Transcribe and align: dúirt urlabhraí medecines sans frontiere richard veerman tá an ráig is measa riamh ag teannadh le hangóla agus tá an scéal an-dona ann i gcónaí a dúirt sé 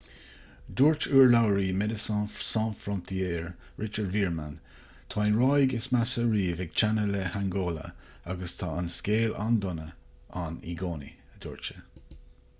dúirt 0.79 1.05
urlabhraí 1.17 1.65
medecines 1.81 2.37
sans 2.51 2.77
frontiere 2.85 3.51
richard 3.83 4.07
veerman 4.15 4.55
tá 5.15 5.25
an 5.25 5.37
ráig 5.41 5.75
is 5.79 5.87
measa 5.97 6.23
riamh 6.31 6.63
ag 6.65 6.73
teannadh 6.83 7.13
le 7.17 7.21
hangóla 7.35 7.83
agus 8.35 8.55
tá 8.63 8.71
an 8.79 8.89
scéal 8.95 9.35
an-dona 9.45 9.85
ann 10.45 10.57
i 10.73 10.73
gcónaí 10.83 11.13
a 11.37 11.43
dúirt 11.47 11.69
sé 11.71 11.77